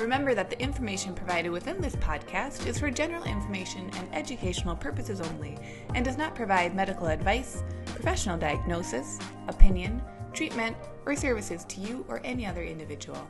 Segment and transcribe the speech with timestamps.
[0.00, 5.20] Remember that the information provided within this podcast is for general information and educational purposes
[5.20, 5.58] only
[5.94, 9.18] and does not provide medical advice, professional diagnosis,
[9.48, 10.00] opinion,
[10.32, 10.74] treatment,
[11.04, 13.28] or services to you or any other individual.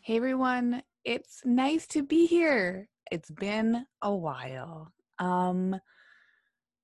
[0.00, 2.88] Hey everyone, it's nice to be here.
[3.10, 4.92] It's been a while.
[5.18, 5.80] Um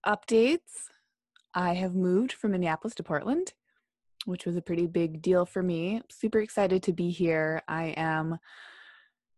[0.04, 0.88] updates.
[1.54, 3.52] I have moved from Minneapolis to Portland
[4.24, 6.00] which was a pretty big deal for me.
[6.10, 7.62] Super excited to be here.
[7.68, 8.38] I am,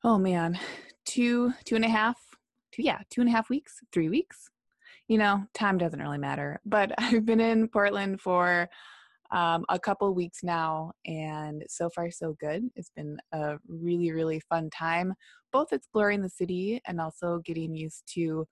[0.03, 0.59] oh man,
[1.05, 2.19] two, two and a half,
[2.73, 4.51] two, yeah, two and a half weeks, three weeks.
[5.09, 6.61] You know, time doesn't really matter.
[6.65, 8.69] But I've been in Portland for
[9.31, 12.69] um, a couple weeks now, and so far, so good.
[12.77, 15.15] It's been a really, really fun time,
[15.53, 18.47] both exploring the city and also getting used to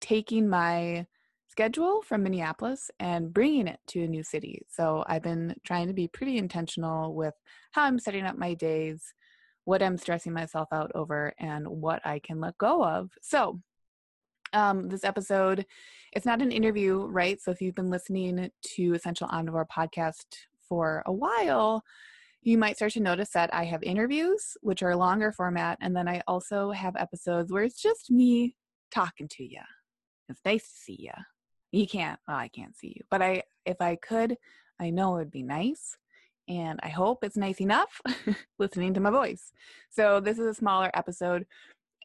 [0.00, 1.06] taking my
[1.54, 4.62] schedule from Minneapolis and bringing it to a new city.
[4.68, 7.34] So I've been trying to be pretty intentional with
[7.70, 9.14] how I'm setting up my days,
[9.64, 13.10] what I'm stressing myself out over, and what I can let go of.
[13.22, 13.60] So
[14.52, 15.64] um, this episode,
[16.12, 17.40] it's not an interview, right?
[17.40, 20.26] So if you've been listening to Essential Omnivore podcast
[20.68, 21.84] for a while,
[22.42, 26.08] you might start to notice that I have interviews, which are longer format, and then
[26.08, 28.56] I also have episodes where it's just me
[28.90, 29.60] talking to you.
[30.28, 31.33] It's nice to see you.
[31.74, 34.36] You can't, well, I can't see you, but I, if I could,
[34.78, 35.98] I know it would be nice.
[36.46, 38.00] And I hope it's nice enough
[38.60, 39.50] listening to my voice.
[39.90, 41.46] So, this is a smaller episode.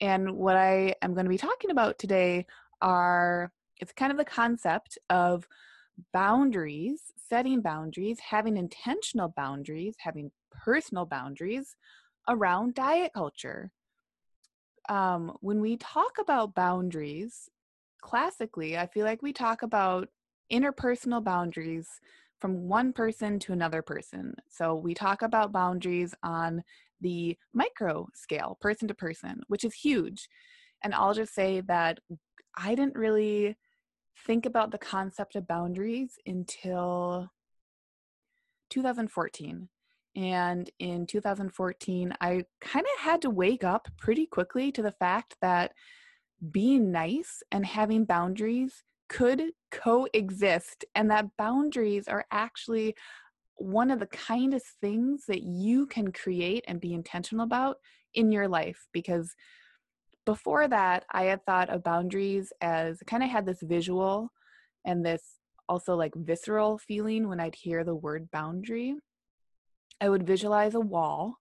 [0.01, 2.47] And what I am going to be talking about today
[2.81, 5.47] are it's kind of the concept of
[6.13, 11.75] boundaries, setting boundaries, having intentional boundaries, having personal boundaries
[12.27, 13.69] around diet culture.
[14.87, 17.49] Um, when we talk about boundaries,
[18.01, 20.09] classically, I feel like we talk about
[20.51, 21.87] interpersonal boundaries
[22.39, 24.33] from one person to another person.
[24.49, 26.63] So we talk about boundaries on
[27.01, 30.27] the micro scale, person to person, which is huge.
[30.83, 31.99] And I'll just say that
[32.57, 33.57] I didn't really
[34.25, 37.29] think about the concept of boundaries until
[38.69, 39.69] 2014.
[40.15, 45.35] And in 2014, I kind of had to wake up pretty quickly to the fact
[45.41, 45.71] that
[46.51, 49.41] being nice and having boundaries could
[49.71, 52.95] coexist and that boundaries are actually
[53.55, 57.77] one of the kindest things that you can create and be intentional about
[58.13, 59.35] in your life because
[60.25, 64.31] before that i had thought of boundaries as kind of had this visual
[64.85, 68.95] and this also like visceral feeling when i'd hear the word boundary.
[70.01, 71.37] I would visualize a wall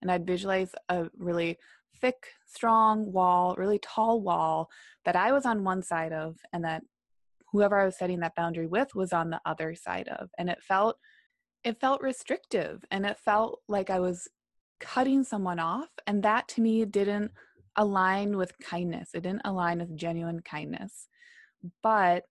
[0.00, 1.58] and i'd visualize a really
[2.00, 4.70] thick, strong wall, really tall wall
[5.04, 6.82] that I was on one side of and that
[7.52, 10.30] whoever I was setting that boundary with was on the other side of.
[10.38, 10.98] And it felt
[11.64, 14.28] it felt restrictive and it felt like I was
[14.78, 17.32] cutting someone off and that to me didn't
[17.76, 19.10] align with kindness.
[19.14, 21.08] It didn't align with genuine kindness.
[21.82, 22.24] But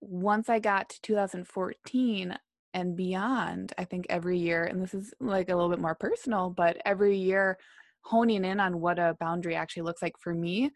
[0.00, 2.36] once I got to 2014,
[2.74, 6.50] and beyond i think every year and this is like a little bit more personal
[6.50, 7.56] but every year
[8.02, 10.70] honing in on what a boundary actually looks like for me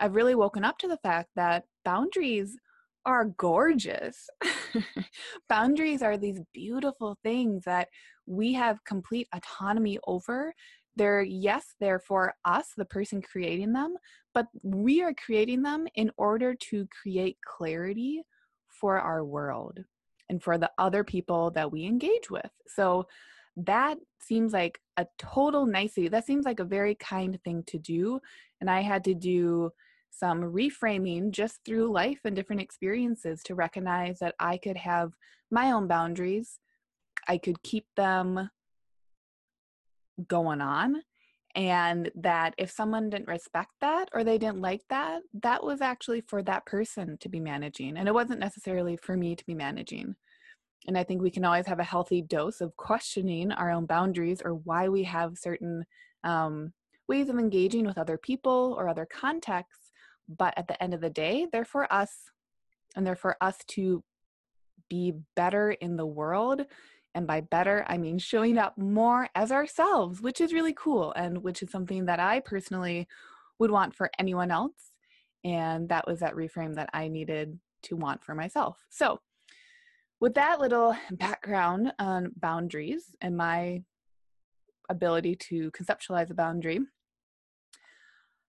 [0.00, 2.56] i've really woken up to the fact that boundaries
[3.04, 4.28] are gorgeous.
[5.48, 7.88] Boundaries are these beautiful things that
[8.26, 10.54] we have complete autonomy over.
[10.94, 13.96] They're yes they're for us the person creating them
[14.34, 18.22] but we are creating them in order to create clarity
[18.68, 19.78] for our world
[20.32, 22.50] and for the other people that we engage with.
[22.66, 23.06] So
[23.58, 26.08] that seems like a total nicety.
[26.08, 28.18] That seems like a very kind thing to do.
[28.60, 29.70] And I had to do
[30.10, 35.12] some reframing just through life and different experiences to recognize that I could have
[35.50, 36.58] my own boundaries.
[37.28, 38.48] I could keep them
[40.28, 41.02] going on
[41.54, 46.22] and that if someone didn't respect that or they didn't like that that was actually
[46.22, 50.14] for that person to be managing and it wasn't necessarily for me to be managing
[50.86, 54.42] and i think we can always have a healthy dose of questioning our own boundaries
[54.44, 55.84] or why we have certain
[56.24, 56.72] um,
[57.08, 59.92] ways of engaging with other people or other contexts
[60.28, 62.30] but at the end of the day they're for us
[62.96, 64.02] and they're for us to
[64.88, 66.64] be better in the world
[67.14, 71.42] and by better, I mean showing up more as ourselves, which is really cool and
[71.42, 73.06] which is something that I personally
[73.58, 74.92] would want for anyone else.
[75.44, 78.78] And that was that reframe that I needed to want for myself.
[78.90, 79.20] So,
[80.22, 83.82] with that little background on boundaries and my
[84.88, 86.78] ability to conceptualize a boundary,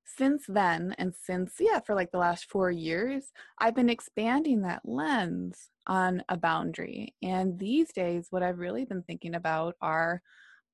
[0.05, 4.87] since then, and since, yeah, for like the last four years, I've been expanding that
[4.87, 7.15] lens on a boundary.
[7.23, 10.21] And these days, what I've really been thinking about are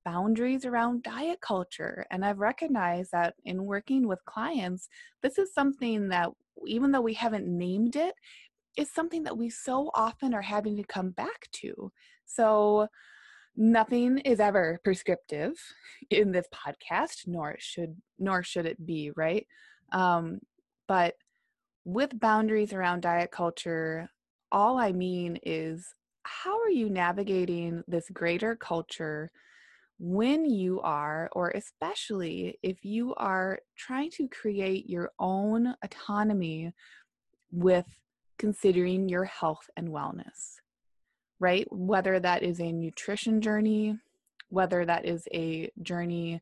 [0.03, 2.05] boundaries around diet culture.
[2.11, 4.89] And I've recognized that in working with clients,
[5.23, 6.29] this is something that,
[6.67, 8.15] even though we haven't named it,
[8.77, 11.91] is something that we so often are having to come back to.
[12.25, 12.87] So,
[13.59, 15.51] nothing is ever prescriptive
[16.09, 19.45] in this podcast nor should nor should it be right
[19.91, 20.39] um,
[20.87, 21.15] but
[21.83, 24.09] with boundaries around diet culture
[24.51, 25.93] all i mean is
[26.23, 29.29] how are you navigating this greater culture
[29.99, 36.71] when you are or especially if you are trying to create your own autonomy
[37.51, 37.85] with
[38.39, 40.59] considering your health and wellness
[41.39, 41.65] right?
[41.71, 43.97] Whether that is a nutrition journey,
[44.49, 46.41] whether that is a journey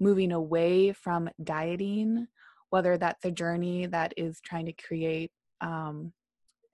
[0.00, 2.26] moving away from dieting,
[2.70, 5.30] whether that's a journey that is trying to create
[5.60, 6.12] um,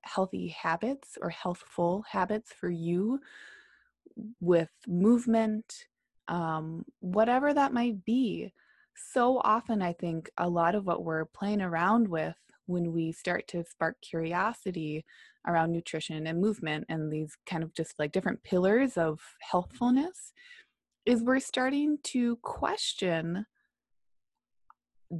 [0.02, 3.20] healthy habits or healthful habits for you
[4.40, 5.86] with movement,
[6.28, 8.52] um, whatever that might be.
[9.12, 12.36] So often, I think a lot of what we're playing around with
[12.68, 15.04] when we start to spark curiosity
[15.46, 20.32] around nutrition and movement and these kind of just like different pillars of healthfulness
[21.06, 23.46] is we're starting to question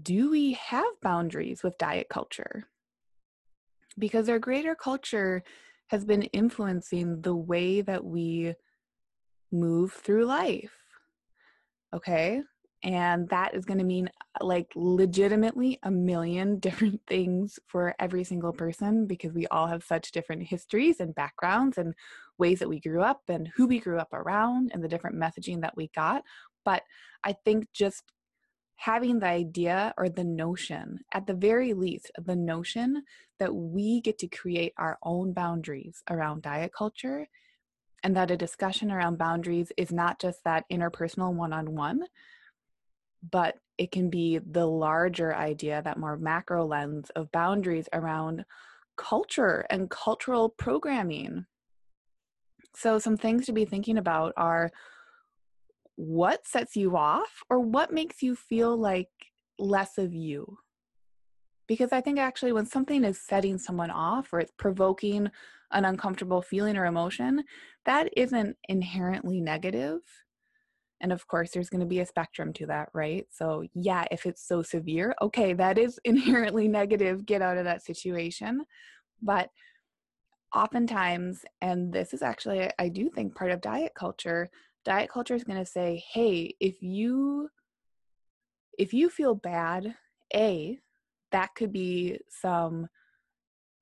[0.03, 2.65] do we have boundaries with diet culture?
[3.99, 5.43] Because our greater culture
[5.87, 8.55] has been influencing the way that we
[9.51, 10.77] move through life.
[11.94, 12.43] Okay?
[12.85, 14.09] And that is going to mean
[14.41, 20.13] like legitimately a million different things for every single person because we all have such
[20.13, 21.95] different histories and backgrounds and
[22.39, 25.61] ways that we grew up and who we grew up around and the different messaging
[25.63, 26.23] that we got.
[26.65, 26.83] But
[27.25, 28.05] I think just
[28.77, 33.03] having the idea or the notion, at the very least, the notion
[33.41, 37.27] that we get to create our own boundaries around diet culture
[38.05, 42.05] and that a discussion around boundaries is not just that interpersonal one on one
[43.23, 48.44] but it can be the larger idea, that more macro lens of boundaries around
[48.97, 51.47] culture and cultural programming.
[52.75, 54.70] So, some things to be thinking about are
[55.97, 59.09] what sets you off or what makes you feel like
[59.59, 60.59] less of you?
[61.67, 65.29] Because I think actually, when something is setting someone off or it's provoking
[65.70, 67.44] an uncomfortable feeling or emotion,
[67.85, 70.00] that isn't inherently negative.
[71.00, 73.27] And of course, there's going to be a spectrum to that, right?
[73.31, 77.27] So, yeah, if it's so severe, okay, that is inherently negative.
[77.27, 78.65] Get out of that situation.
[79.23, 79.50] But
[80.55, 84.50] oftentimes, and this is actually, I do think, part of diet culture,
[84.85, 87.49] diet culture is going to say, hey, if you
[88.79, 89.94] if you feel bad,
[90.35, 90.79] A,
[91.33, 92.87] that could be some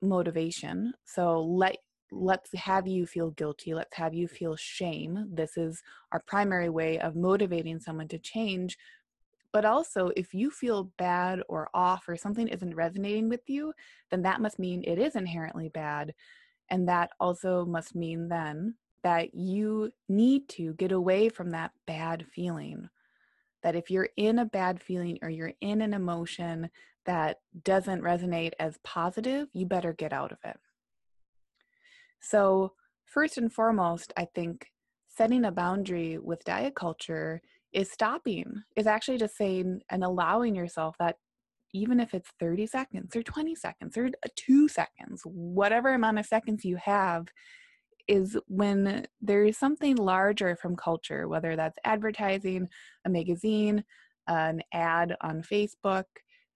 [0.03, 0.95] motivation.
[1.05, 1.77] So let
[2.11, 5.29] let's have you feel guilty, let's have you feel shame.
[5.33, 5.83] This is
[6.13, 8.79] our primary way of motivating someone to change.
[9.53, 13.73] But also, if you feel bad or off or something isn't resonating with you,
[14.11, 16.15] then that must mean it is inherently bad.
[16.69, 22.27] And that also must mean then that you need to get away from that bad
[22.35, 22.89] feeling.
[23.63, 26.69] That if you're in a bad feeling or you're in an emotion
[27.05, 30.59] that doesn't resonate as positive, you better get out of it.
[32.21, 32.73] So,
[33.05, 34.67] first and foremost, I think
[35.09, 37.41] setting a boundary with diet culture
[37.73, 41.17] is stopping, is actually just saying and allowing yourself that
[41.73, 46.65] even if it's 30 seconds or 20 seconds or two seconds, whatever amount of seconds
[46.65, 47.27] you have,
[48.09, 52.69] is when there is something larger from culture, whether that's advertising,
[53.05, 53.85] a magazine,
[54.29, 56.05] an ad on Facebook,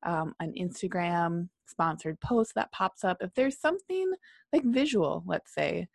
[0.05, 4.13] um, an Instagram sponsored post that pops up, if there's something
[4.53, 5.89] like visual, let's say,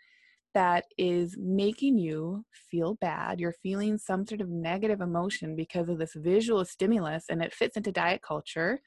[0.55, 5.99] that is making you feel bad, you're feeling some sort of negative emotion because of
[5.99, 8.79] this visual stimulus and it fits into diet culture,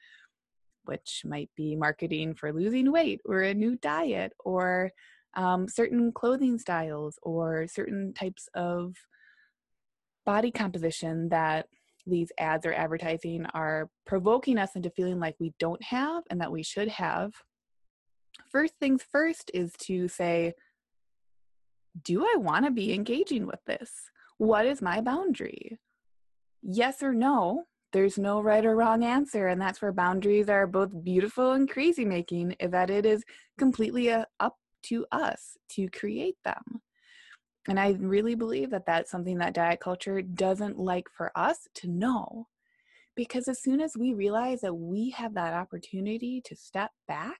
[0.85, 4.91] which might be marketing for losing weight or a new diet or
[5.35, 8.95] um, certain clothing styles or certain types of
[10.25, 11.67] body composition that
[12.09, 16.51] these ads or advertising are provoking us into feeling like we don't have and that
[16.51, 17.33] we should have,
[18.51, 20.53] first things first is to say,
[22.03, 23.91] do I want to be engaging with this?
[24.37, 25.77] What is my boundary?
[26.61, 31.03] Yes or no, there's no right or wrong answer and that's where boundaries are both
[31.03, 33.23] beautiful and crazy making that it is
[33.57, 36.81] completely uh, up to us to create them
[37.69, 41.87] and i really believe that that's something that diet culture doesn't like for us to
[41.87, 42.47] know
[43.15, 47.39] because as soon as we realize that we have that opportunity to step back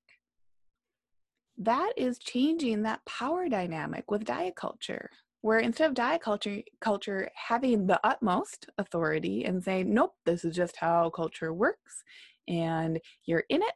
[1.58, 5.10] that is changing that power dynamic with diet culture
[5.42, 10.56] where instead of diet culture culture having the utmost authority and saying nope this is
[10.56, 12.04] just how culture works
[12.48, 13.74] and you're in it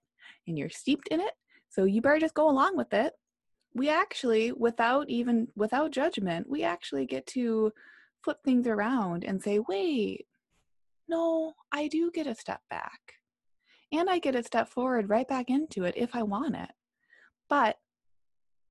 [0.48, 1.34] and you're steeped in it
[1.70, 3.14] so you better just go along with it
[3.74, 7.72] we actually without even without judgment we actually get to
[8.24, 10.26] flip things around and say wait
[11.08, 13.00] no i do get a step back.
[13.92, 16.72] And i get a step forward right back into it if i want it.
[17.50, 17.78] But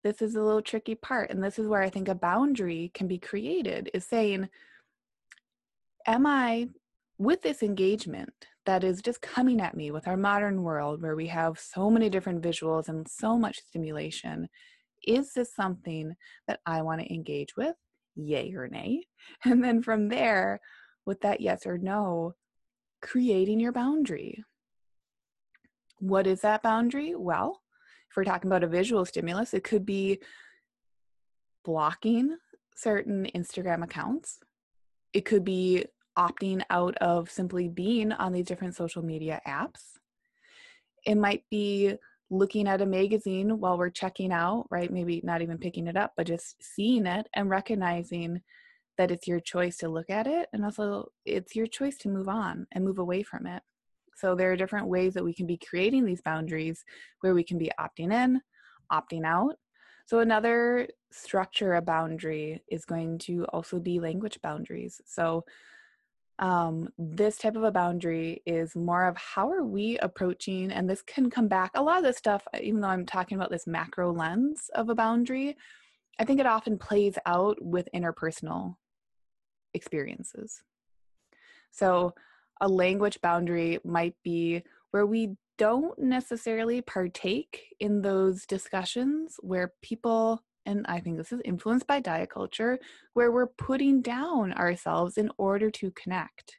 [0.03, 3.07] this is a little tricky part and this is where i think a boundary can
[3.07, 4.49] be created is saying
[6.07, 6.69] am i
[7.19, 8.33] with this engagement
[8.67, 12.09] that is just coming at me with our modern world where we have so many
[12.09, 14.49] different visuals and so much stimulation
[15.07, 16.15] is this something
[16.47, 17.77] that i want to engage with
[18.15, 19.03] yay or nay
[19.45, 20.61] and then from there
[21.07, 22.35] with that yes or no
[23.01, 24.45] creating your boundary
[25.99, 27.63] what is that boundary well
[28.13, 30.21] if we're talking about a visual stimulus, it could be
[31.65, 32.37] blocking
[32.77, 34.39] certain Instagram accounts.
[35.15, 35.87] It could be
[36.19, 39.93] opting out of simply being on these different social media apps.
[41.07, 41.95] It might be
[42.33, 44.91] looking at a magazine while we're checking out, right?
[44.91, 48.41] Maybe not even picking it up, but just seeing it and recognizing
[48.97, 50.49] that it's your choice to look at it.
[50.55, 53.63] And also, it's your choice to move on and move away from it.
[54.17, 56.83] So there are different ways that we can be creating these boundaries
[57.21, 58.41] where we can be opting in,
[58.91, 59.57] opting out.
[60.07, 65.03] So another structure a boundary is going to also be language boundaries.
[65.05, 65.45] So
[66.39, 71.03] um, this type of a boundary is more of how are we approaching, and this
[71.03, 71.73] can come back.
[71.75, 74.95] A lot of this stuff, even though I'm talking about this macro lens of a
[74.95, 75.57] boundary,
[76.19, 78.77] I think it often plays out with interpersonal
[79.75, 80.63] experiences.
[81.71, 82.15] So
[82.61, 90.43] a language boundary might be where we don't necessarily partake in those discussions where people
[90.67, 92.79] and I think this is influenced by diet culture,
[93.15, 96.59] where we're putting down ourselves in order to connect.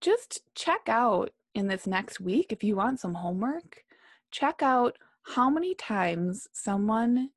[0.00, 3.84] Just check out in this next week, if you want some homework,
[4.30, 7.30] check out how many times someone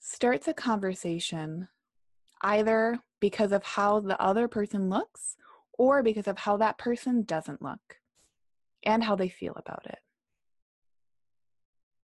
[0.00, 1.68] starts a conversation
[2.42, 5.36] either because of how the other person looks
[5.78, 8.00] or because of how that person doesn't look
[8.84, 9.98] and how they feel about it.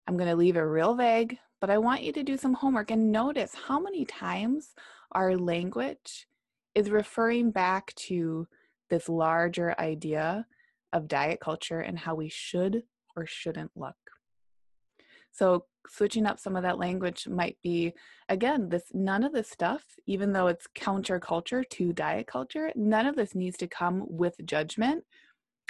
[0.08, 2.92] I'm going to leave it real vague, but I want you to do some homework
[2.92, 4.76] and notice how many times
[5.14, 6.28] our language
[6.76, 8.48] is referring back to
[8.92, 10.46] this larger idea
[10.94, 12.84] of diet culture and how we should
[13.16, 13.96] or shouldn't look.
[15.32, 17.94] So switching up some of that language might be
[18.30, 23.16] again this none of this stuff even though it's counterculture to diet culture none of
[23.16, 25.04] this needs to come with judgment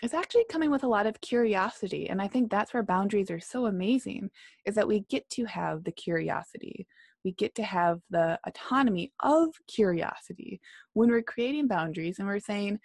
[0.03, 3.39] it's actually coming with a lot of curiosity and i think that's where boundaries are
[3.39, 4.29] so amazing
[4.65, 6.85] is that we get to have the curiosity
[7.23, 10.59] we get to have the autonomy of curiosity
[10.93, 12.79] when we're creating boundaries and we're saying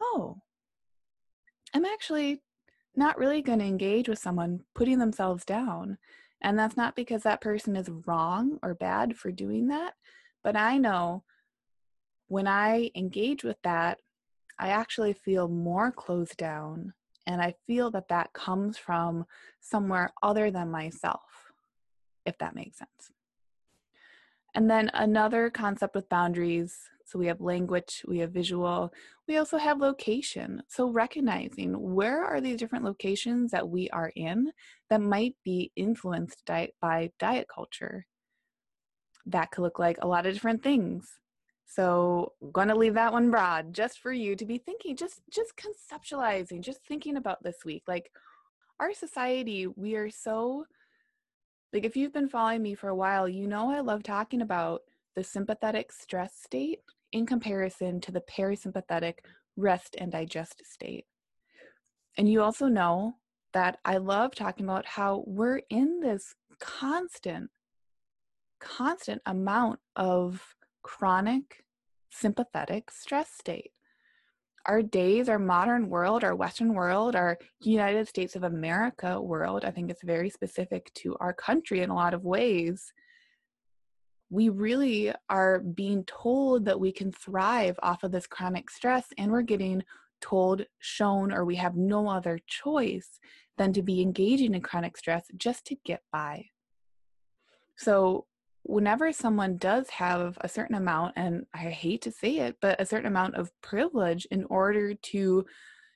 [0.00, 0.36] oh
[1.74, 2.40] i'm actually
[2.96, 5.98] not really going to engage with someone putting themselves down.
[6.42, 9.94] And that's not because that person is wrong or bad for doing that.
[10.42, 11.22] But I know
[12.28, 13.98] when I engage with that,
[14.58, 16.92] I actually feel more closed down.
[17.26, 19.26] And I feel that that comes from
[19.60, 21.52] somewhere other than myself,
[22.24, 23.10] if that makes sense.
[24.54, 28.92] And then another concept with boundaries so we have language, we have visual,
[29.28, 30.60] we also have location.
[30.68, 34.50] So recognizing where are these different locations that we are in
[34.90, 38.06] that might be influenced di- by diet culture.
[39.24, 41.20] That could look like a lot of different things.
[41.66, 45.20] So I'm going to leave that one broad just for you to be thinking, just
[45.30, 47.82] just conceptualizing, just thinking about this week.
[47.86, 48.10] Like
[48.78, 50.64] our society, we are so
[51.72, 54.82] like if you've been following me for a while, you know I love talking about
[55.16, 56.80] the sympathetic stress state
[57.12, 59.14] in comparison to the parasympathetic
[59.56, 61.06] rest and digest state.
[62.16, 63.16] And you also know
[63.52, 67.50] that I love talking about how we're in this constant,
[68.60, 70.55] constant amount of
[70.86, 71.64] chronic
[72.10, 73.72] sympathetic stress state.
[74.66, 79.72] Our days, our modern world, our Western world, our United States of America world, I
[79.72, 82.92] think it's very specific to our country in a lot of ways
[84.30, 89.30] we really are being told that we can thrive off of this chronic stress, and
[89.30, 89.82] we're getting
[90.20, 93.20] told, shown, or we have no other choice
[93.56, 96.46] than to be engaging in chronic stress just to get by.
[97.76, 98.26] So,
[98.68, 102.86] whenever someone does have a certain amount, and I hate to say it, but a
[102.86, 105.46] certain amount of privilege in order to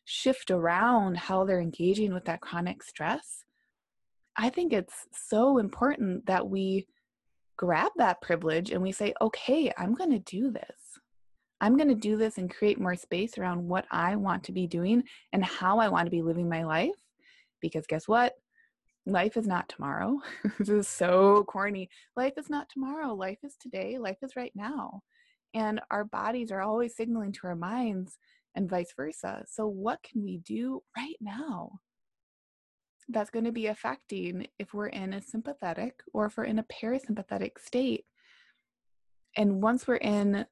[0.05, 3.45] shift around how they're engaging with that chronic stress,
[4.37, 6.87] I think it's so important that we
[7.57, 10.99] grab that privilege and we say, okay, I'm going to do this.
[11.61, 14.67] I'm going to do this and create more space around what I want to be
[14.67, 16.97] doing and how I want to be living my life.
[17.61, 18.35] Because guess what?
[19.07, 20.19] Life is not tomorrow.
[20.59, 21.89] this is so corny.
[22.17, 23.15] Life is not tomorrow.
[23.15, 23.99] Life is today.
[23.99, 25.01] Life is right now.
[25.55, 28.19] And our bodies are always signaling to our minds
[28.55, 29.45] and vice versa.
[29.49, 31.81] So, what can we do right now?
[33.13, 36.65] that's going to be affecting if we're in a sympathetic or if we're in a
[36.65, 38.05] parasympathetic state.
[39.37, 40.47] And once we're in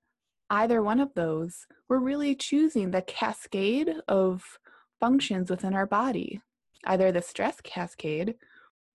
[0.50, 4.58] either one of those, we're really choosing the cascade of
[5.00, 6.40] functions within our body,
[6.86, 8.34] either the stress cascade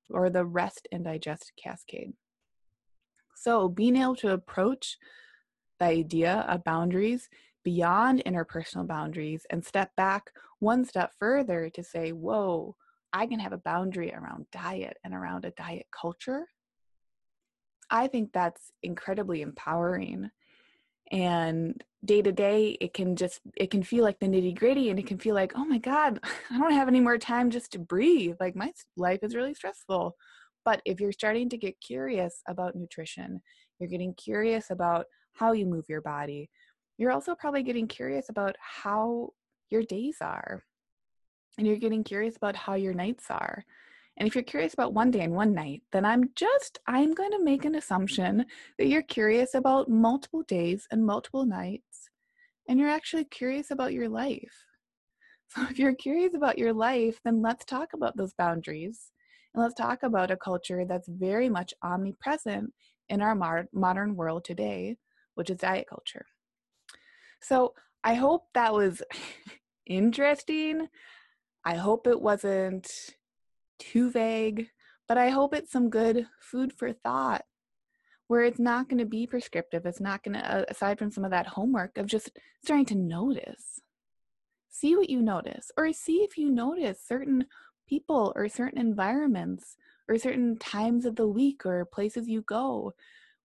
[0.10, 2.14] or the rest and digest cascade.
[3.36, 4.98] So, being able to approach
[5.80, 7.30] the idea of boundaries
[7.64, 12.76] beyond interpersonal boundaries and step back one step further to say, whoa,
[13.12, 16.48] I can have a boundary around diet and around a diet culture,
[17.90, 20.32] I think that's incredibly empowering.
[21.14, 24.98] And day to day, it can just, it can feel like the nitty gritty and
[24.98, 26.20] it can feel like, oh my God,
[26.52, 28.36] I don't have any more time just to breathe.
[28.40, 30.16] Like my life is really stressful.
[30.66, 33.42] But if you're starting to get curious about nutrition,
[33.80, 36.50] you're getting curious about how you move your body,
[36.98, 39.30] you're also probably getting curious about how
[39.70, 40.64] your days are
[41.58, 43.64] and you're getting curious about how your nights are.
[44.18, 47.32] And if you're curious about one day and one night, then I'm just, I'm going
[47.32, 48.46] to make an assumption
[48.78, 52.10] that you're curious about multiple days and multiple nights,
[52.70, 54.54] and you're actually curious about your life.
[55.50, 59.12] So if you're curious about your life, then let's talk about those boundaries.
[59.54, 62.74] And let's talk about a culture that's very much omnipresent
[63.10, 64.98] in our mar- modern world today,
[65.36, 66.26] which is diet culture.
[67.40, 69.04] So I hope that was
[69.86, 70.88] interesting.
[71.66, 72.90] I hope it wasn't
[73.92, 74.70] too vague,
[75.08, 77.44] but I hope it's some good food for thought
[78.28, 79.86] where it's not going to be prescriptive.
[79.86, 82.32] It's not going to, uh, aside from some of that homework of just
[82.64, 83.82] starting to notice.
[84.70, 87.46] See what you notice, or see if you notice certain
[87.88, 89.76] people or certain environments
[90.08, 92.94] or certain times of the week or places you go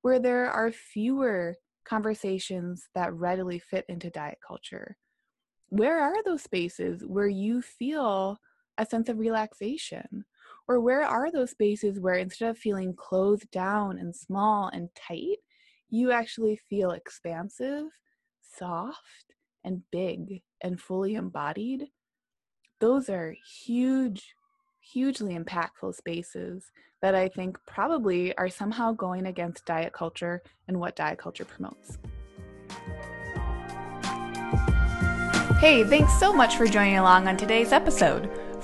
[0.03, 4.97] where there are fewer conversations that readily fit into diet culture
[5.71, 8.39] where are those spaces where you feel
[8.79, 10.25] a sense of relaxation?
[10.67, 15.39] Or where are those spaces where instead of feeling closed down and small and tight,
[15.91, 17.87] you actually feel expansive,
[18.41, 21.89] soft, and big and fully embodied?
[22.81, 24.35] Those are huge,
[24.81, 30.97] hugely impactful spaces that I think probably are somehow going against diet culture and what
[30.97, 31.99] diet culture promotes.
[35.59, 38.48] Hey, thanks so much for joining along on today's episode.